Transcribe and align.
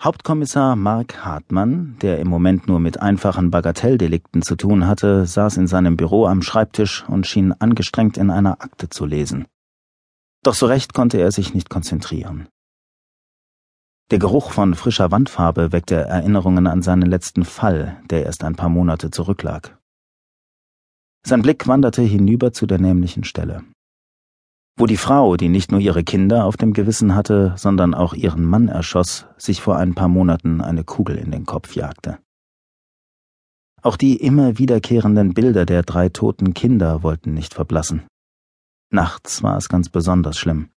Hauptkommissar 0.00 0.76
Mark 0.76 1.24
Hartmann, 1.24 1.96
der 2.02 2.18
im 2.18 2.28
Moment 2.28 2.68
nur 2.68 2.78
mit 2.78 3.00
einfachen 3.00 3.50
Bagatelldelikten 3.50 4.42
zu 4.42 4.54
tun 4.54 4.86
hatte, 4.86 5.26
saß 5.26 5.56
in 5.56 5.66
seinem 5.66 5.96
Büro 5.96 6.26
am 6.26 6.42
Schreibtisch 6.42 7.04
und 7.08 7.26
schien 7.26 7.52
angestrengt 7.52 8.18
in 8.18 8.30
einer 8.30 8.60
Akte 8.60 8.90
zu 8.90 9.06
lesen. 9.06 9.46
Doch 10.42 10.54
so 10.54 10.66
recht 10.66 10.92
konnte 10.92 11.18
er 11.18 11.32
sich 11.32 11.54
nicht 11.54 11.70
konzentrieren. 11.70 12.46
Der 14.10 14.18
Geruch 14.18 14.52
von 14.52 14.74
frischer 14.74 15.10
Wandfarbe 15.10 15.72
weckte 15.72 15.96
Erinnerungen 15.96 16.66
an 16.66 16.82
seinen 16.82 17.08
letzten 17.08 17.44
Fall, 17.44 18.00
der 18.10 18.24
erst 18.26 18.44
ein 18.44 18.54
paar 18.54 18.68
Monate 18.68 19.10
zurücklag. 19.10 19.78
Sein 21.26 21.42
Blick 21.42 21.66
wanderte 21.66 22.02
hinüber 22.02 22.52
zu 22.52 22.66
der 22.66 22.78
nämlichen 22.78 23.24
Stelle 23.24 23.64
wo 24.78 24.86
die 24.86 24.98
Frau, 24.98 25.36
die 25.36 25.48
nicht 25.48 25.72
nur 25.72 25.80
ihre 25.80 26.04
Kinder 26.04 26.44
auf 26.44 26.56
dem 26.56 26.72
Gewissen 26.72 27.14
hatte, 27.14 27.54
sondern 27.56 27.94
auch 27.94 28.12
ihren 28.12 28.44
Mann 28.44 28.68
erschoss, 28.68 29.26
sich 29.38 29.62
vor 29.62 29.76
ein 29.76 29.94
paar 29.94 30.08
Monaten 30.08 30.60
eine 30.60 30.84
Kugel 30.84 31.16
in 31.16 31.30
den 31.30 31.46
Kopf 31.46 31.74
jagte. 31.74 32.18
Auch 33.82 33.96
die 33.96 34.16
immer 34.16 34.58
wiederkehrenden 34.58 35.32
Bilder 35.32 35.64
der 35.64 35.82
drei 35.82 36.08
toten 36.08 36.54
Kinder 36.54 37.02
wollten 37.02 37.32
nicht 37.32 37.54
verblassen. 37.54 38.02
Nachts 38.90 39.42
war 39.42 39.56
es 39.56 39.68
ganz 39.68 39.88
besonders 39.88 40.38
schlimm. 40.38 40.70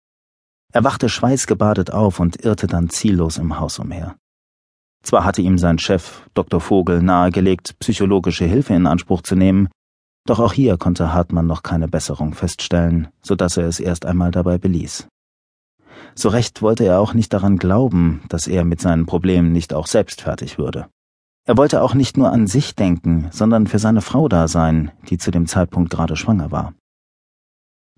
Er 0.71 0.83
wachte 0.83 1.09
schweißgebadet 1.09 1.91
auf 1.91 2.19
und 2.19 2.37
irrte 2.43 2.67
dann 2.67 2.89
ziellos 2.89 3.37
im 3.37 3.59
Haus 3.59 3.79
umher. 3.79 4.15
Zwar 5.03 5.23
hatte 5.23 5.41
ihm 5.41 5.57
sein 5.57 5.79
Chef, 5.79 6.29
Dr. 6.33 6.61
Vogel, 6.61 7.01
nahegelegt, 7.01 7.79
psychologische 7.79 8.45
Hilfe 8.45 8.73
in 8.73 8.85
Anspruch 8.85 9.21
zu 9.21 9.35
nehmen, 9.35 9.69
doch 10.25 10.39
auch 10.39 10.53
hier 10.53 10.77
konnte 10.77 11.13
Hartmann 11.13 11.47
noch 11.47 11.63
keine 11.63 11.87
Besserung 11.87 12.33
feststellen, 12.33 13.07
so 13.21 13.35
dass 13.35 13.57
er 13.57 13.67
es 13.67 13.79
erst 13.79 14.05
einmal 14.05 14.31
dabei 14.31 14.57
beließ. 14.57 15.07
So 16.15 16.29
recht 16.29 16.61
wollte 16.61 16.85
er 16.85 16.99
auch 16.99 17.13
nicht 17.13 17.33
daran 17.33 17.57
glauben, 17.57 18.21
dass 18.29 18.47
er 18.47 18.65
mit 18.65 18.81
seinen 18.81 19.05
Problemen 19.05 19.51
nicht 19.51 19.73
auch 19.73 19.87
selbst 19.87 20.21
fertig 20.21 20.57
würde. 20.57 20.87
Er 21.45 21.57
wollte 21.57 21.81
auch 21.81 21.93
nicht 21.93 22.17
nur 22.17 22.31
an 22.31 22.45
sich 22.45 22.75
denken, 22.75 23.29
sondern 23.31 23.67
für 23.67 23.79
seine 23.79 24.01
Frau 24.01 24.27
da 24.27 24.47
sein, 24.47 24.91
die 25.09 25.17
zu 25.17 25.31
dem 25.31 25.47
Zeitpunkt 25.47 25.89
gerade 25.89 26.15
schwanger 26.15 26.51
war. 26.51 26.73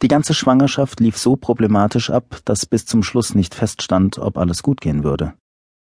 Die 0.02 0.08
ganze 0.08 0.34
Schwangerschaft 0.34 1.00
lief 1.00 1.18
so 1.18 1.36
problematisch 1.36 2.10
ab, 2.10 2.40
dass 2.46 2.66
bis 2.66 2.86
zum 2.86 3.04
Schluss 3.04 3.36
nicht 3.36 3.54
feststand, 3.54 4.18
ob 4.18 4.38
alles 4.38 4.64
gut 4.64 4.82
gehen 4.82 5.04
würde. 5.04 5.34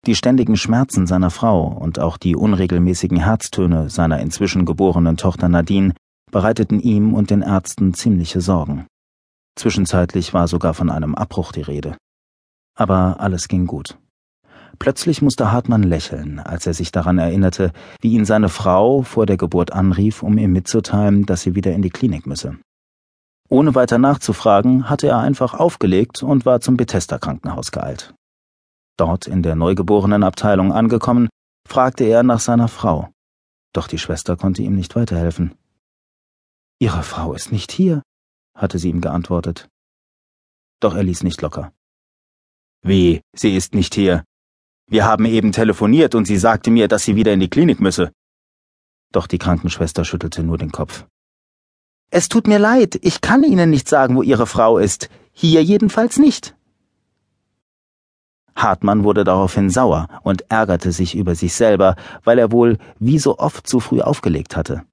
Die 0.07 0.17
ständigen 0.17 0.57
Schmerzen 0.57 1.07
seiner 1.07 1.31
Frau 1.31 1.69
und 1.69 2.01
auch 2.01 2.17
die 2.17 2.35
unregelmäßigen 2.35 3.19
Herztöne 3.19 3.91
seiner 3.91 4.19
inzwischen 4.19 4.65
geborenen 4.65 5.17
Tochter 5.17 5.49
Nadine 5.49 5.95
bereiteten 6.33 6.81
ihm 6.81 7.15
und 7.15 7.31
den 7.31 7.43
Ärzten 7.43 7.95
ziemliche 7.95 8.41
Sorgen. 8.41 8.87
Zwischenzeitlich 9.55 10.35
war 10.35 10.49
sogar 10.49 10.75
von 10.75 10.91
einem 10.91 11.15
Abbruch 11.15 11.53
die 11.53 11.63
Rede. 11.63 11.97
Aber 12.75 13.21
alles 13.21 13.47
ging 13.47 13.67
gut. 13.67 13.99
Plötzlich 14.79 15.23
musste 15.23 15.53
Hartmann 15.53 15.83
lächeln, 15.83 16.41
als 16.41 16.67
er 16.67 16.75
sich 16.75 16.91
daran 16.91 17.19
erinnerte, 17.19 17.73
wie 18.01 18.15
ihn 18.15 18.25
seine 18.25 18.49
Frau 18.49 19.03
vor 19.03 19.27
der 19.27 19.37
Geburt 19.37 19.73
anrief, 19.73 20.23
um 20.23 20.39
ihm 20.39 20.53
mitzuteilen, 20.53 21.27
dass 21.27 21.43
sie 21.43 21.55
wieder 21.55 21.73
in 21.73 21.83
die 21.83 21.91
Klinik 21.91 22.27
müsse. 22.27 22.57
Ohne 23.49 23.75
weiter 23.75 23.99
nachzufragen, 23.99 24.89
hatte 24.89 25.09
er 25.09 25.19
einfach 25.19 25.53
aufgelegt 25.53 26.23
und 26.23 26.47
war 26.47 26.61
zum 26.63 26.79
Bethesda 26.79 27.19
Krankenhaus 27.19 27.71
geeilt. 27.71 28.15
Dort 28.97 29.27
in 29.27 29.43
der 29.43 29.55
Neugeborenenabteilung 29.57 30.73
angekommen, 30.73 31.29
fragte 31.69 32.05
er 32.05 32.23
nach 32.23 32.41
seiner 32.41 32.69
Frau. 32.69 33.11
Doch 33.75 33.87
die 33.87 33.99
Schwester 33.99 34.37
konnte 34.37 34.63
ihm 34.63 34.75
nicht 34.75 34.97
weiterhelfen. 34.97 35.55
Ihre 36.83 37.05
Frau 37.05 37.33
ist 37.33 37.53
nicht 37.53 37.71
hier, 37.71 38.03
hatte 38.57 38.81
sie 38.81 38.91
ihm 38.91 39.01
geantwortet. 39.01 39.69
Doch 40.81 40.97
er 40.97 41.05
ließ 41.05 41.23
nicht 41.23 41.41
locker. 41.41 41.73
Wie, 42.83 43.21
sie 43.33 43.55
ist 43.55 43.73
nicht 43.73 43.95
hier? 43.95 44.25
Wir 44.89 45.05
haben 45.05 45.25
eben 45.25 45.53
telefoniert 45.53 46.17
und 46.17 46.25
sie 46.25 46.39
sagte 46.39 46.73
mir, 46.73 46.89
dass 46.89 47.05
sie 47.05 47.15
wieder 47.15 47.33
in 47.33 47.39
die 47.39 47.49
Klinik 47.49 47.81
müsse. 47.81 48.11
Doch 49.13 49.29
die 49.29 49.39
Krankenschwester 49.39 50.05
schüttelte 50.05 50.43
nur 50.43 50.59
den 50.59 50.73
Kopf. 50.73 51.07
Es 52.11 52.29
tut 52.29 52.49
mir 52.49 52.59
leid, 52.59 52.99
ich 53.01 53.21
kann 53.21 53.45
Ihnen 53.45 53.71
nicht 53.71 53.89
sagen, 53.89 54.17
wo 54.17 54.23
Ihre 54.23 54.49
Frau 54.49 54.79
ist. 54.79 55.09
Hier 55.31 55.63
jedenfalls 55.63 56.19
nicht. 56.19 56.57
Hartmann 58.57 59.05
wurde 59.05 59.23
daraufhin 59.23 59.71
sauer 59.71 60.09
und 60.25 60.51
ärgerte 60.51 60.91
sich 60.91 61.15
über 61.15 61.37
sich 61.37 61.55
selber, 61.55 61.95
weil 62.25 62.41
er 62.41 62.51
wohl 62.51 62.77
wie 62.99 63.21
so 63.21 63.39
oft 63.39 63.69
zu 63.69 63.79
früh 63.79 64.01
aufgelegt 64.01 64.57
hatte. 64.57 64.85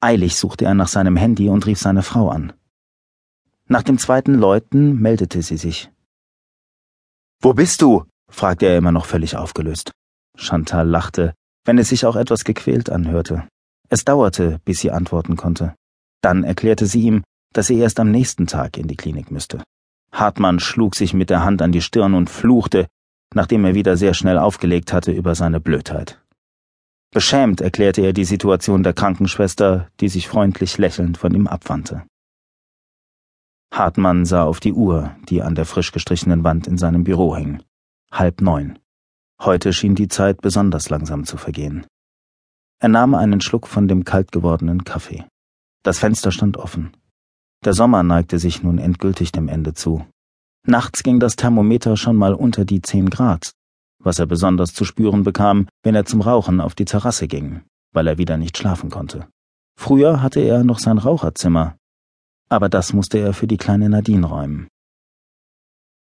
Eilig 0.00 0.36
suchte 0.36 0.64
er 0.64 0.74
nach 0.74 0.88
seinem 0.88 1.16
Handy 1.16 1.48
und 1.48 1.66
rief 1.66 1.78
seine 1.78 2.02
Frau 2.02 2.28
an. 2.28 2.52
Nach 3.66 3.82
dem 3.82 3.98
zweiten 3.98 4.34
Läuten 4.34 5.00
meldete 5.00 5.42
sie 5.42 5.56
sich. 5.56 5.90
Wo 7.40 7.52
bist 7.52 7.82
du? 7.82 8.04
fragte 8.30 8.66
er 8.66 8.78
immer 8.78 8.92
noch 8.92 9.06
völlig 9.06 9.36
aufgelöst. 9.36 9.90
Chantal 10.36 10.88
lachte, 10.88 11.34
wenn 11.64 11.78
es 11.78 11.88
sich 11.88 12.06
auch 12.06 12.14
etwas 12.14 12.44
gequält 12.44 12.90
anhörte. 12.90 13.48
Es 13.88 14.04
dauerte, 14.04 14.60
bis 14.64 14.78
sie 14.80 14.92
antworten 14.92 15.36
konnte. 15.36 15.74
Dann 16.22 16.44
erklärte 16.44 16.86
sie 16.86 17.02
ihm, 17.02 17.24
dass 17.52 17.66
sie 17.66 17.78
erst 17.78 17.98
am 17.98 18.10
nächsten 18.10 18.46
Tag 18.46 18.76
in 18.76 18.86
die 18.86 18.96
Klinik 18.96 19.30
müsste. 19.30 19.62
Hartmann 20.12 20.60
schlug 20.60 20.94
sich 20.94 21.12
mit 21.12 21.28
der 21.28 21.44
Hand 21.44 21.60
an 21.60 21.72
die 21.72 21.82
Stirn 21.82 22.14
und 22.14 22.30
fluchte, 22.30 22.86
nachdem 23.34 23.64
er 23.64 23.74
wieder 23.74 23.96
sehr 23.96 24.14
schnell 24.14 24.38
aufgelegt 24.38 24.92
hatte 24.92 25.10
über 25.12 25.34
seine 25.34 25.60
Blödheit. 25.60 26.20
Beschämt 27.18 27.60
erklärte 27.60 28.00
er 28.02 28.12
die 28.12 28.24
Situation 28.24 28.84
der 28.84 28.92
Krankenschwester, 28.92 29.88
die 29.98 30.08
sich 30.08 30.28
freundlich 30.28 30.78
lächelnd 30.78 31.18
von 31.18 31.34
ihm 31.34 31.48
abwandte. 31.48 32.06
Hartmann 33.74 34.24
sah 34.24 34.44
auf 34.44 34.60
die 34.60 34.72
Uhr, 34.72 35.16
die 35.28 35.42
an 35.42 35.56
der 35.56 35.64
frisch 35.64 35.90
gestrichenen 35.90 36.44
Wand 36.44 36.68
in 36.68 36.78
seinem 36.78 37.02
Büro 37.02 37.34
hing. 37.34 37.60
Halb 38.12 38.40
neun. 38.40 38.78
Heute 39.42 39.72
schien 39.72 39.96
die 39.96 40.06
Zeit 40.06 40.42
besonders 40.42 40.90
langsam 40.90 41.24
zu 41.24 41.36
vergehen. 41.38 41.88
Er 42.78 42.88
nahm 42.88 43.16
einen 43.16 43.40
Schluck 43.40 43.66
von 43.66 43.88
dem 43.88 44.04
kalt 44.04 44.30
gewordenen 44.30 44.84
Kaffee. 44.84 45.24
Das 45.82 45.98
Fenster 45.98 46.30
stand 46.30 46.56
offen. 46.56 46.92
Der 47.64 47.72
Sommer 47.72 48.04
neigte 48.04 48.38
sich 48.38 48.62
nun 48.62 48.78
endgültig 48.78 49.32
dem 49.32 49.48
Ende 49.48 49.74
zu. 49.74 50.06
Nachts 50.68 51.02
ging 51.02 51.18
das 51.18 51.34
Thermometer 51.34 51.96
schon 51.96 52.14
mal 52.14 52.32
unter 52.32 52.64
die 52.64 52.80
zehn 52.80 53.10
Grad, 53.10 53.54
was 54.02 54.18
er 54.18 54.26
besonders 54.26 54.74
zu 54.74 54.84
spüren 54.84 55.22
bekam, 55.22 55.68
wenn 55.82 55.94
er 55.94 56.04
zum 56.04 56.20
Rauchen 56.20 56.60
auf 56.60 56.74
die 56.74 56.84
Terrasse 56.84 57.28
ging, 57.28 57.62
weil 57.92 58.06
er 58.06 58.18
wieder 58.18 58.36
nicht 58.36 58.56
schlafen 58.56 58.90
konnte. 58.90 59.26
Früher 59.78 60.22
hatte 60.22 60.40
er 60.40 60.64
noch 60.64 60.78
sein 60.78 60.98
Raucherzimmer, 60.98 61.76
aber 62.48 62.68
das 62.68 62.92
musste 62.92 63.18
er 63.18 63.32
für 63.32 63.46
die 63.46 63.56
kleine 63.56 63.88
Nadine 63.88 64.26
räumen. 64.26 64.68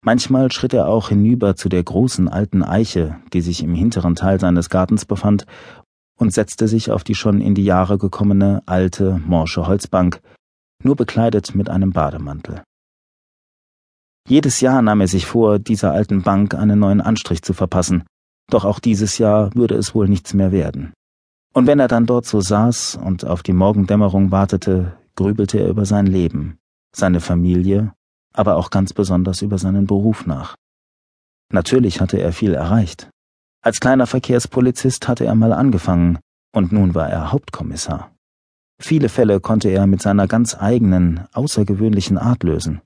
Manchmal 0.04 0.52
schritt 0.52 0.74
er 0.74 0.88
auch 0.88 1.10
hinüber 1.10 1.56
zu 1.56 1.70
der 1.70 1.84
großen 1.84 2.28
alten 2.28 2.64
Eiche, 2.64 3.20
die 3.34 3.42
sich 3.42 3.64
im 3.64 3.74
hinteren 3.74 4.16
Teil 4.16 4.40
seines 4.40 4.70
Gartens 4.70 5.06
befand, 5.06 5.46
und 6.18 6.34
setzte 6.34 6.68
sich 6.68 6.92
auf 6.92 7.04
die 7.04 7.16
schon 7.16 7.42
in 7.42 7.56
die 7.56 7.66
Jahre 7.66 7.98
gekommene, 7.98 8.64
alte, 8.66 9.22
morsche 9.26 9.68
Holzbank, 9.68 10.22
nur 10.84 10.96
bekleidet 10.96 11.56
mit 11.56 11.70
einem 11.70 11.92
Bademantel. 11.92 12.64
Jedes 14.28 14.60
Jahr 14.60 14.82
nahm 14.82 15.00
er 15.00 15.08
sich 15.08 15.26
vor, 15.26 15.58
dieser 15.58 15.94
alten 15.94 16.22
Bank 16.22 16.54
einen 16.54 16.80
neuen 16.80 17.00
Anstrich 17.00 17.42
zu 17.42 17.54
verpassen, 17.54 18.04
doch 18.50 18.66
auch 18.66 18.80
dieses 18.80 19.18
Jahr 19.18 19.56
würde 19.56 19.76
es 19.76 19.96
wohl 19.96 20.10
nichts 20.10 20.34
mehr 20.34 20.52
werden. 20.52 20.92
Und 21.54 21.66
wenn 21.66 21.80
er 21.80 21.88
dann 21.88 22.06
dort 22.06 22.26
so 22.26 22.42
saß 22.42 23.00
und 23.02 23.26
auf 23.26 23.42
die 23.42 23.54
Morgendämmerung 23.54 24.30
wartete, 24.32 24.98
grübelte 25.16 25.60
er 25.60 25.70
über 25.70 25.86
sein 25.86 26.06
Leben, 26.08 26.58
seine 26.94 27.22
Familie, 27.22 27.94
aber 28.34 28.58
auch 28.58 28.70
ganz 28.70 28.92
besonders 28.92 29.42
über 29.42 29.58
seinen 29.58 29.88
Beruf 29.88 30.26
nach. 30.26 30.56
Natürlich 31.52 32.02
hatte 32.02 32.18
er 32.18 32.34
viel 32.34 32.54
erreicht. 32.54 33.10
Als 33.64 33.80
kleiner 33.80 34.08
Verkehrspolizist 34.08 35.08
hatte 35.08 35.26
er 35.26 35.36
mal 35.36 35.54
angefangen, 35.54 36.20
und 36.54 36.74
nun 36.74 36.96
war 36.96 37.10
er 37.10 37.32
Hauptkommissar. 37.32 38.12
Viele 38.80 39.08
Fälle 39.08 39.40
konnte 39.40 39.70
er 39.70 39.88
mit 39.88 40.02
seiner 40.02 40.28
ganz 40.28 40.56
eigenen, 40.56 41.26
außergewöhnlichen 41.32 42.18
Art 42.18 42.44
lösen. 42.44 42.82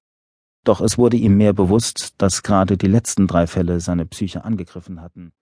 Doch 0.63 0.81
es 0.81 0.97
wurde 0.97 1.17
ihm 1.17 1.37
mehr 1.37 1.53
bewusst, 1.53 2.13
dass 2.17 2.43
gerade 2.43 2.77
die 2.77 2.87
letzten 2.87 3.27
drei 3.27 3.47
Fälle 3.47 3.79
seine 3.79 4.05
Psyche 4.05 4.43
angegriffen 4.43 5.01
hatten 5.01 5.33